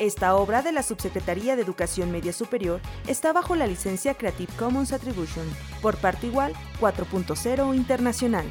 [0.00, 4.92] Esta obra de la Subsecretaría de Educación Media Superior está bajo la licencia Creative Commons
[4.92, 5.46] Attribution,
[5.80, 8.44] por parte igual 4.0 internacional.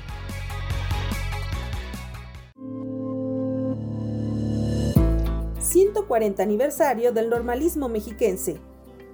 [5.60, 8.60] ...140 aniversario del normalismo mexiquense.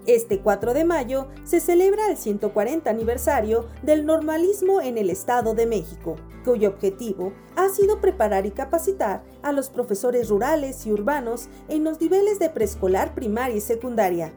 [0.05, 5.65] Este 4 de mayo se celebra el 140 aniversario del normalismo en el Estado de
[5.65, 7.31] México, cuyo objetivo
[7.69, 12.49] ha sido preparar y capacitar a los profesores rurales y urbanos en los niveles de
[12.49, 14.33] preescolar, primaria y secundaria.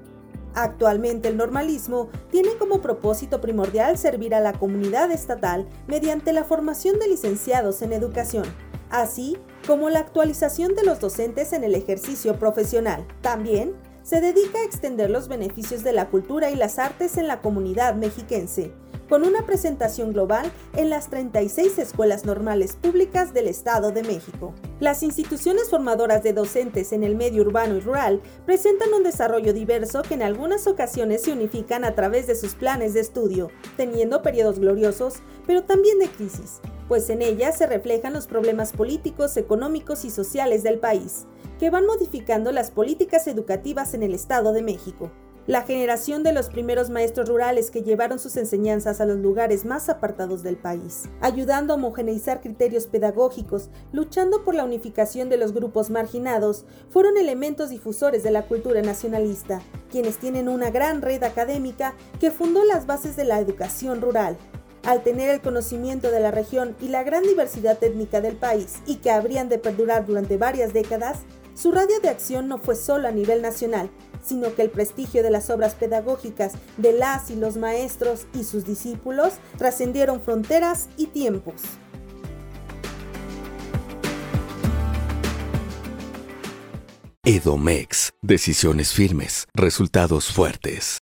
[0.55, 6.99] Actualmente el normalismo tiene como propósito primordial servir a la comunidad estatal mediante la formación
[6.99, 8.45] de licenciados en educación,
[8.91, 13.07] así como la actualización de los docentes en el ejercicio profesional.
[13.23, 17.41] También se dedica a extender los beneficios de la cultura y las artes en la
[17.41, 18.75] comunidad mexiquense,
[19.13, 24.55] con una presentación global en las 36 escuelas normales públicas del Estado de México.
[24.81, 30.01] Las instituciones formadoras de docentes en el medio urbano y rural presentan un desarrollo diverso
[30.01, 34.59] que en algunas ocasiones se unifican a través de sus planes de estudio, teniendo periodos
[34.59, 35.17] gloriosos,
[35.47, 40.63] pero también de crisis, pues en ellas se reflejan los problemas políticos, económicos y sociales
[40.63, 41.27] del país,
[41.59, 45.11] que van modificando las políticas educativas en el Estado de México.
[45.49, 49.89] La generación de los primeros maestros rurales que llevaron sus enseñanzas a los lugares más
[49.89, 55.91] apartados del país, ayudando a homogeneizar criterios pedagógicos, luchando por la unificación de los grupos
[55.91, 62.31] marginados, fueron elementos difusores de la cultura nacionalista, quienes tienen una gran red académica que
[62.31, 64.39] fundó las bases de la educación rural,
[64.85, 68.97] al tener el conocimiento de la región y la gran diversidad étnica del país y
[68.97, 71.19] que habrían de perdurar durante varias décadas,
[71.55, 73.91] su radio de acción no fue solo a nivel nacional,
[74.23, 78.65] sino que el prestigio de las obras pedagógicas de las y los maestros y sus
[78.65, 81.63] discípulos trascendieron fronteras y tiempos.
[87.25, 90.99] Edomex, decisiones firmes, resultados fuertes.